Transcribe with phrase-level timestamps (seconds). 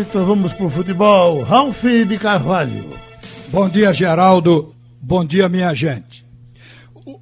[0.00, 1.42] então vamos pro futebol.
[1.42, 2.90] Ralf de Carvalho.
[3.48, 4.74] Bom dia, Geraldo.
[5.00, 6.24] Bom dia, minha gente.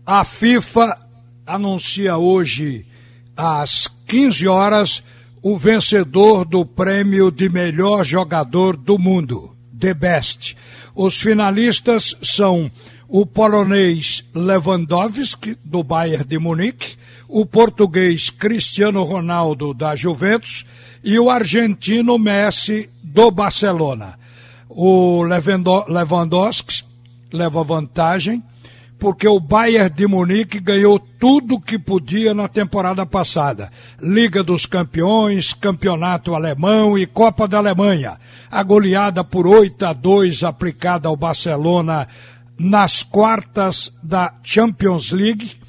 [0.06, 0.98] A FIFA
[1.46, 2.86] anuncia hoje,
[3.36, 5.04] às 15 horas,
[5.42, 10.56] o vencedor do prêmio de melhor jogador do mundo, The Best.
[10.94, 12.70] Os finalistas são
[13.08, 16.96] o polonês Lewandowski, do Bayern de Munique,
[17.32, 20.66] o português Cristiano Ronaldo, da Juventus,
[21.02, 24.18] e o argentino Messi, do Barcelona.
[24.68, 25.22] O
[25.88, 26.84] Lewandowski
[27.32, 28.42] leva vantagem,
[28.98, 33.72] porque o Bayern de Munique ganhou tudo que podia na temporada passada.
[33.98, 38.18] Liga dos Campeões, Campeonato Alemão e Copa da Alemanha.
[38.50, 42.06] A goleada por 8 a 2 aplicada ao Barcelona
[42.58, 45.61] nas quartas da Champions League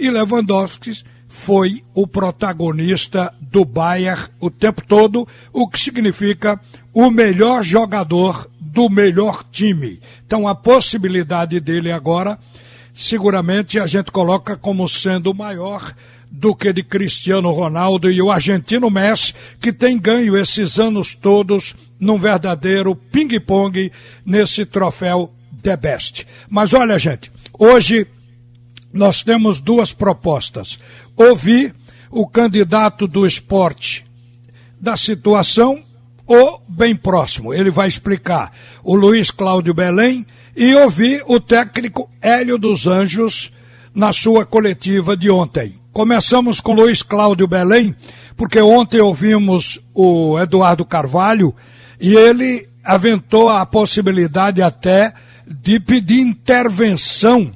[0.00, 6.60] e Lewandowski foi o protagonista do Bayern o tempo todo, o que significa
[6.92, 10.00] o melhor jogador do melhor time.
[10.26, 12.38] Então a possibilidade dele agora,
[12.92, 15.94] seguramente a gente coloca como sendo maior
[16.30, 21.74] do que de Cristiano Ronaldo e o argentino Messi, que tem ganho esses anos todos
[21.98, 23.90] num verdadeiro ping-pong
[24.24, 26.26] nesse troféu The Best.
[26.48, 28.06] Mas olha, gente, hoje
[28.92, 30.78] nós temos duas propostas.
[31.16, 31.74] Ouvir
[32.10, 34.04] o candidato do esporte
[34.80, 35.82] da situação
[36.26, 37.52] ou bem próximo.
[37.52, 43.52] Ele vai explicar o Luiz Cláudio Belém e ouvir o técnico Hélio dos Anjos
[43.94, 45.74] na sua coletiva de ontem.
[45.92, 47.94] Começamos com Luiz Cláudio Belém,
[48.36, 51.54] porque ontem ouvimos o Eduardo Carvalho
[52.00, 55.12] e ele aventou a possibilidade até
[55.46, 57.50] de pedir intervenção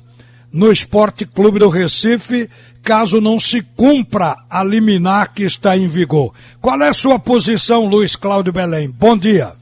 [0.55, 2.49] no Esporte Clube do Recife,
[2.81, 6.33] caso não se cumpra a liminar que está em vigor.
[6.61, 8.89] Qual é a sua posição, Luiz Cláudio Belém?
[8.89, 9.55] Bom dia.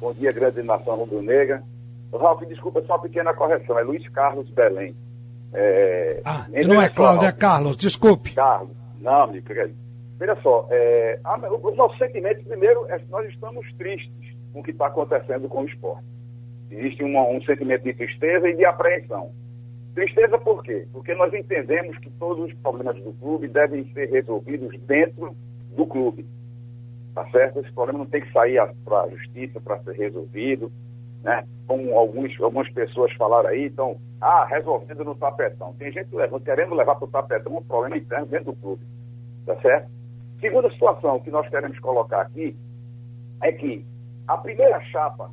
[0.00, 1.62] Bom dia, grande nação rubro-negra.
[2.12, 4.96] Ralf, desculpa, só uma pequena correção, é Luiz Carlos Belém.
[5.52, 6.22] É...
[6.24, 8.34] Ah, não é Cláudio, é Carlos, desculpe.
[8.34, 9.74] Carlos, não, querido.
[10.18, 14.62] Veja só, é, a, os nossos sentimentos, primeiro, é que nós estamos tristes com o
[14.62, 16.15] que está acontecendo com o esporte.
[16.70, 19.30] Existe uma, um sentimento de tristeza e de apreensão.
[19.94, 20.86] Tristeza por quê?
[20.92, 25.34] Porque nós entendemos que todos os problemas do clube devem ser resolvidos dentro
[25.74, 26.26] do clube.
[27.14, 27.60] Tá certo?
[27.60, 30.70] Esse problema não tem que sair para a justiça para ser resolvido.
[31.22, 31.44] Né?
[31.66, 35.74] Como alguns, algumas pessoas falaram aí, então, ah, resolvendo no tapetão.
[35.78, 38.84] Tem gente levando, querendo levar para o tapetão um problema interno dentro do clube.
[39.46, 39.88] Tá certo?
[40.40, 42.54] Segunda situação que nós queremos colocar aqui
[43.42, 43.84] é que
[44.28, 45.30] a primeira chapa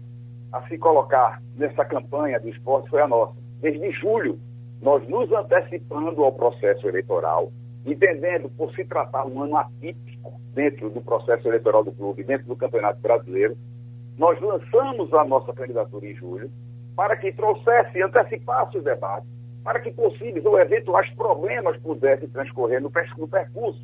[0.54, 3.34] a se colocar nessa campanha do esporte foi a nossa.
[3.60, 4.40] Desde julho,
[4.80, 7.52] nós nos antecipando ao processo eleitoral,
[7.84, 12.56] entendendo por se tratar um ano atípico dentro do processo eleitoral do clube, dentro do
[12.56, 13.58] Campeonato Brasileiro,
[14.16, 16.52] nós lançamos a nossa candidatura em julho
[16.96, 19.26] para que trouxesse antecipasse o debate,
[19.64, 23.82] para que possíveis ou eventuais problemas pudessem transcorrer no percurso.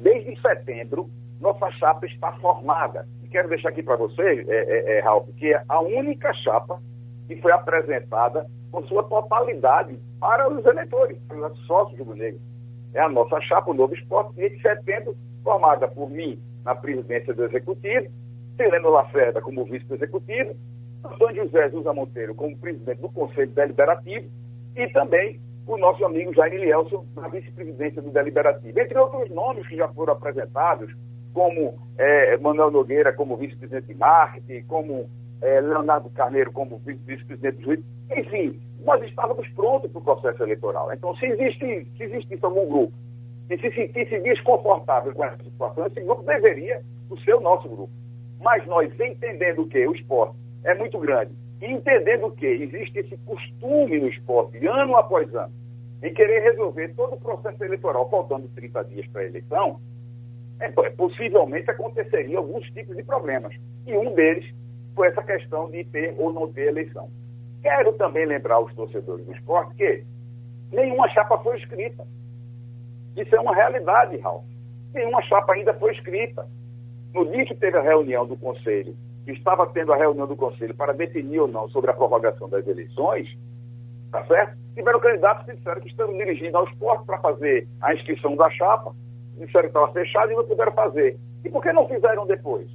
[0.00, 5.28] Desde setembro, nossa chapa está formada quero deixar aqui para você, é, é, é, Ralf,
[5.36, 6.80] que é a única chapa
[7.26, 12.40] que foi apresentada com sua totalidade para os eleitores, para os sócios do negro.
[12.94, 17.44] É a nossa chapa, o Novo Esporte, de setembro, formada por mim na presidência do
[17.44, 18.08] Executivo,
[18.58, 20.54] Helena Lacerda como vice do Executivo,
[21.04, 24.28] Antônio José Zusa Monteiro como presidente do Conselho Deliberativo
[24.76, 28.78] e também o nosso amigo Jair Lielson na vice-presidência do Deliberativo.
[28.78, 30.90] Entre outros nomes que já foram apresentados,
[31.32, 35.08] como é, Manuel Nogueira como vice-presidente de marketing, como
[35.42, 37.80] é, Leonardo Carneiro como vice-presidente de juiz.
[38.16, 40.92] Enfim, nós estávamos prontos para o processo eleitoral.
[40.92, 42.92] Então, se, existe, se existisse algum grupo
[43.48, 46.82] que se sentisse desconfortável com essa situação, esse grupo deveria
[47.24, 47.90] ser o nosso grupo.
[48.40, 53.98] Mas nós, entendendo que o esporte é muito grande, e entendendo que existe esse costume
[53.98, 55.52] no esporte, ano após ano,
[56.02, 59.80] em querer resolver todo o processo eleitoral faltando 30 dias para a eleição,
[60.60, 63.54] é, possivelmente aconteceria alguns tipos de problemas.
[63.86, 64.44] E um deles
[64.94, 67.08] foi essa questão de ter ou não ter eleição.
[67.62, 70.04] Quero também lembrar os torcedores do esporte que
[70.72, 72.04] nenhuma chapa foi escrita.
[73.16, 74.44] Isso é uma realidade, Ralf.
[74.92, 76.46] Nenhuma chapa ainda foi escrita.
[77.14, 78.94] No dia que teve a reunião do Conselho,
[79.24, 82.66] que estava tendo a reunião do Conselho para definir ou não sobre a prorrogação das
[82.66, 83.28] eleições,
[84.10, 84.56] tá certo?
[84.74, 88.94] Tiveram candidatos que disseram que estão dirigindo ao esporte para fazer a inscrição da chapa
[89.38, 91.18] disseram que estava fechado e não puderam fazer.
[91.44, 92.68] E por que não fizeram depois?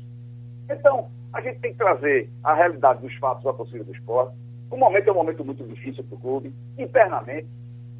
[0.70, 4.36] Então, a gente tem que trazer a realidade dos fatos da torcida do esporte.
[4.70, 7.48] O momento é um momento muito difícil para o clube, internamente,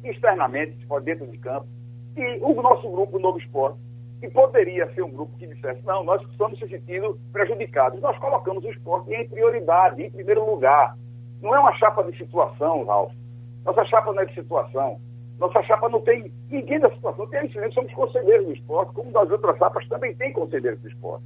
[0.02, 1.66] externamente, dentro de campo.
[2.16, 3.78] E o nosso grupo, o Novo Esporte,
[4.22, 8.00] E poderia ser um grupo que dissesse, não, nós estamos se sentindo prejudicados.
[8.00, 10.96] Nós colocamos o esporte em prioridade, em primeiro lugar.
[11.42, 13.12] Não é uma chapa de situação, Ralf.
[13.66, 14.98] Nossa chapa não é de situação.
[15.38, 17.26] Nossa chapa não tem ninguém da situação.
[17.26, 21.24] Tem a somos conselheiros do esporte, como das outras chapas também tem conselheiros do esporte.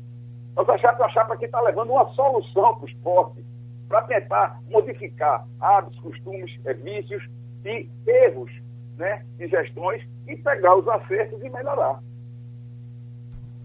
[0.57, 3.45] Nossa chapa é uma chapa que está levando uma solução para o esporte,
[3.89, 7.23] para tentar modificar hábitos, costumes, é, vícios
[7.65, 8.51] e erros
[8.97, 12.03] né, de gestões e pegar os acertos e melhorar.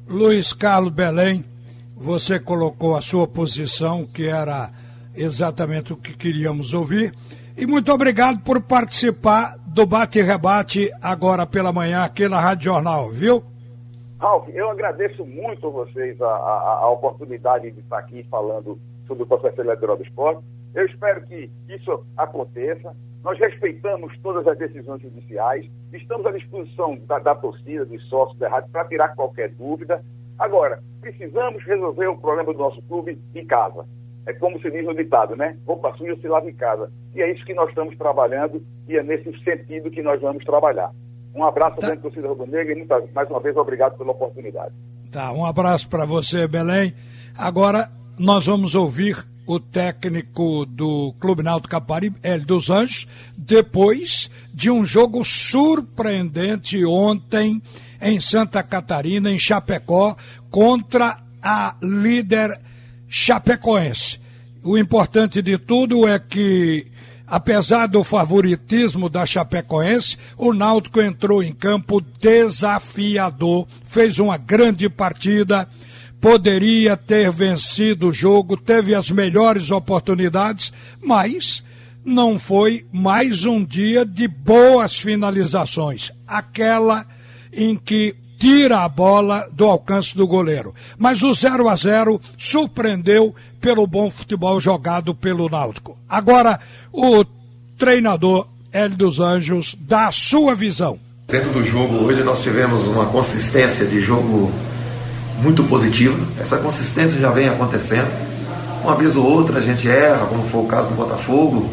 [0.07, 1.43] Luiz Carlos Belém,
[1.95, 4.69] você colocou a sua posição, que era
[5.15, 7.13] exatamente o que queríamos ouvir.
[7.55, 13.43] E muito obrigado por participar do bate-rebate agora pela manhã aqui na Rádio Jornal, viu?
[14.19, 19.23] Ralf, eu agradeço muito a vocês a, a, a, oportunidade de estar aqui falando sobre
[19.23, 20.43] o processo eleitoral do esporte.
[20.75, 22.95] Eu espero que isso aconteça.
[23.23, 28.49] Nós respeitamos todas as decisões judiciais, estamos à disposição da, da torcida, dos sócios da
[28.49, 30.03] rádio, para tirar qualquer dúvida.
[30.37, 33.85] Agora, precisamos resolver o problema do nosso clube em casa.
[34.25, 35.57] É como se diz no ditado, né?
[35.65, 36.91] Roupa suja se lava em casa.
[37.13, 40.91] E é isso que nós estamos trabalhando e é nesse sentido que nós vamos trabalhar.
[41.35, 41.91] Um abraço tá.
[41.91, 44.73] à torcida rubro-negra e muita, mais uma vez obrigado pela oportunidade.
[45.11, 46.93] Tá, um abraço para você, Belém.
[47.37, 54.71] Agora nós vamos ouvir o técnico do Clube Náutico Capari, Hélio dos Anjos, depois de
[54.71, 57.61] um jogo surpreendente ontem
[58.01, 60.15] em Santa Catarina, em Chapecó,
[60.49, 62.57] contra a líder
[63.13, 64.19] chapecoense.
[64.63, 66.87] O importante de tudo é que,
[67.27, 75.69] apesar do favoritismo da Chapecoense, o Náutico entrou em campo desafiador, fez uma grande partida
[76.19, 80.71] poderia ter vencido o jogo, teve as melhores oportunidades,
[81.01, 81.61] mas
[82.05, 86.13] não foi mais um dia de boas finalizações.
[86.25, 87.05] Aquela
[87.51, 90.75] em que tira a bola do alcance do goleiro.
[90.97, 95.97] Mas o 0 a 0 surpreendeu pelo bom futebol jogado pelo Náutico.
[96.09, 96.59] Agora,
[96.91, 97.23] o
[97.77, 100.99] treinador Hélio dos Anjos dá a sua visão.
[101.29, 104.51] Dentro do jogo hoje nós tivemos uma consistência de jogo
[105.41, 106.19] muito positiva.
[106.37, 108.11] Essa consistência já vem acontecendo.
[108.83, 111.69] Uma vez ou outra a gente erra, como foi o caso do Botafogo,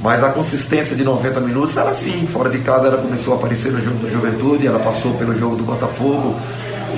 [0.00, 3.70] mas a consistência de 90 minutos, ela sim, fora de casa ela começou a aparecer
[3.70, 6.34] no jogo da Juventude, ela passou pelo jogo do Botafogo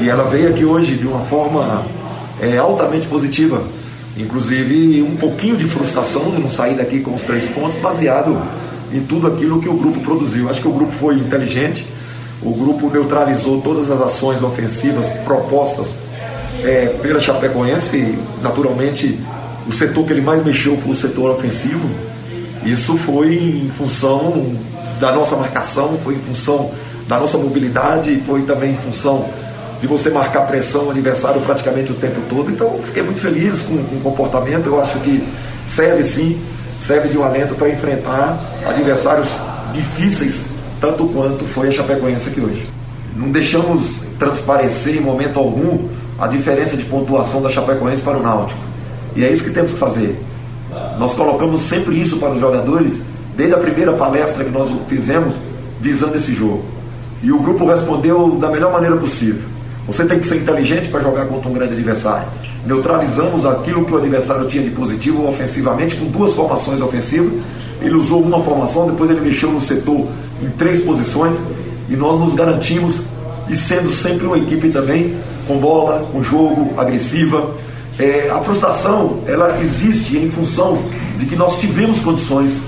[0.01, 1.85] e ela veio aqui hoje de uma forma
[2.41, 3.63] é, altamente positiva.
[4.17, 8.41] Inclusive um pouquinho de frustração de não sair daqui com os três pontos, baseado
[8.93, 10.49] em tudo aquilo que o grupo produziu.
[10.49, 11.85] Acho que o grupo foi inteligente,
[12.41, 15.89] o grupo neutralizou todas as ações ofensivas propostas
[16.63, 19.19] é, pela Chapecoense e, naturalmente,
[19.67, 21.89] o setor que ele mais mexeu foi o setor ofensivo.
[22.65, 24.57] Isso foi em função
[25.01, 26.71] da nossa marcação, foi em função
[27.09, 29.29] da nossa mobilidade, foi também em função
[29.81, 32.51] de você marcar pressão adversário praticamente o tempo todo.
[32.51, 34.67] Então, fiquei muito feliz com, com o comportamento.
[34.67, 35.27] Eu acho que
[35.67, 36.41] serve sim,
[36.79, 39.39] serve de um alento para enfrentar adversários
[39.73, 40.45] difíceis
[40.83, 42.67] tanto quanto foi a Chapecoense aqui hoje.
[43.17, 45.89] Não deixamos transparecer em momento algum
[46.19, 48.61] a diferença de pontuação da Chapecoense para o Náutico.
[49.15, 50.21] E é isso que temos que fazer.
[50.99, 53.01] Nós colocamos sempre isso para os jogadores,
[53.37, 55.35] desde a primeira palestra que nós fizemos,
[55.81, 56.65] visando esse jogo.
[57.23, 59.43] E o grupo respondeu da melhor maneira possível.
[59.87, 62.29] Você tem que ser inteligente para jogar contra um grande adversário.
[62.65, 67.33] Neutralizamos aquilo que o adversário tinha de positivo ofensivamente, com duas formações ofensivas.
[67.81, 70.07] Ele usou uma formação, depois ele mexeu no setor
[70.41, 71.37] em três posições
[71.89, 73.01] e nós nos garantimos
[73.49, 77.51] e sendo sempre uma equipe também com bola, com jogo, agressiva.
[77.99, 80.83] É, a frustração ela existe em função
[81.19, 82.59] de que nós tivemos condições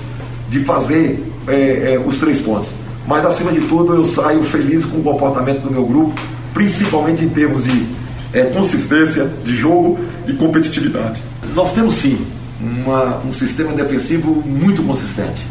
[0.49, 2.69] de fazer é, é, os três pontos.
[3.07, 6.19] Mas acima de tudo eu saio feliz com o comportamento do meu grupo,
[6.53, 7.85] principalmente em termos de
[8.33, 11.21] é, consistência de jogo e competitividade.
[11.53, 12.25] Nós temos sim
[12.59, 15.41] uma, um sistema defensivo muito consistente.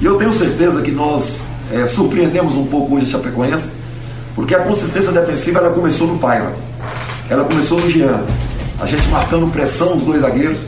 [0.00, 3.70] E eu tenho certeza que nós é, surpreendemos um pouco hoje a Chapecoense,
[4.34, 6.52] porque a consistência defensiva ela começou no Paiva,
[7.28, 8.20] ela começou no Jean,
[8.80, 10.58] a gente marcando pressão os dois zagueiros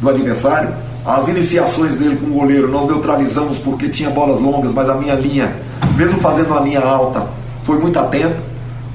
[0.00, 0.74] do adversário,
[1.06, 5.14] as iniciações dele com o goleiro nós neutralizamos porque tinha bolas longas, mas a minha
[5.14, 5.54] linha,
[5.96, 7.28] mesmo fazendo uma linha alta,
[7.64, 8.36] foi muito atenta.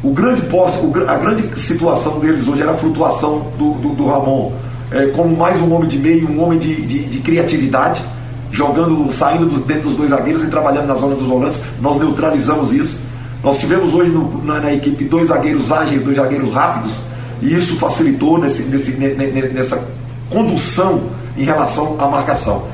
[0.04, 4.52] O grande poste, a grande situação deles hoje era a flutuação do, do, do Ramon,
[4.92, 8.04] é, como mais um homem de meio, um homem de, de, de criatividade
[8.52, 11.62] jogando, saindo dos, dentro dos dois zagueiros e trabalhando na zona dos volantes.
[11.82, 12.98] Nós neutralizamos isso.
[13.44, 17.00] Nós tivemos hoje no, na, na, equipe dois zagueiros ágeis, dois zagueiros rápidos,
[17.42, 19.88] e isso facilitou nesse, nesse, nessa
[20.30, 21.04] condução
[21.38, 22.66] em relação à marcação.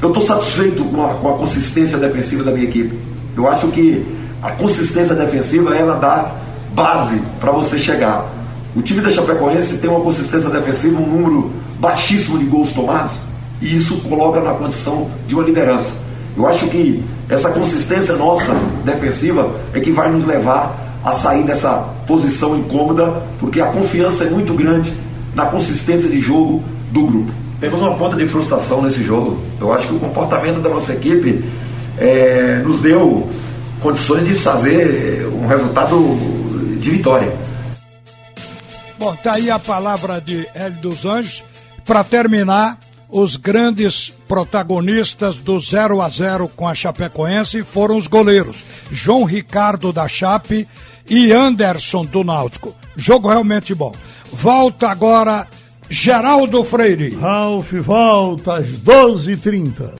[0.00, 2.98] Eu estou satisfeito com a, com a, consistência defensiva da minha equipe.
[3.36, 4.04] Eu acho que
[4.42, 6.32] a consistência defensiva ela dá
[6.74, 8.30] base para você chegar.
[8.74, 13.12] O time da Chapecoense tem uma consistência defensiva, um número baixíssimo de gols tomados,
[13.60, 15.94] e isso coloca na condição de uma liderança.
[16.36, 21.70] Eu acho que essa consistência nossa defensiva é que vai nos levar a sair dessa
[22.04, 24.92] posição incômoda, porque a confiança é muito grande
[25.36, 27.32] na consistência de jogo do grupo.
[27.60, 29.40] Temos uma ponta de frustração nesse jogo.
[29.60, 31.44] Eu acho que o comportamento da nossa equipe
[31.96, 33.28] é, nos deu
[33.80, 35.96] condições de fazer um resultado
[36.80, 37.32] de vitória.
[38.98, 41.44] Bom, tá aí a palavra de Hélio dos Anjos.
[41.84, 48.64] Para terminar, os grandes protagonistas do 0 a 0 com a Chapecoense foram os goleiros
[48.90, 50.66] João Ricardo da Chape
[51.08, 52.74] e Anderson do Náutico.
[52.96, 53.92] Jogo realmente bom.
[54.32, 55.46] Volta agora
[55.88, 57.14] Geraldo Freire.
[57.16, 59.90] Ralf volta às 12h30.